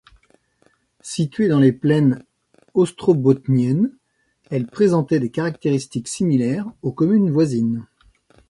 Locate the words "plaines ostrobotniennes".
1.71-3.95